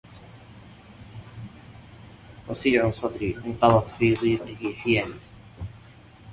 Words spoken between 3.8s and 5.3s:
في ضيقه حيلي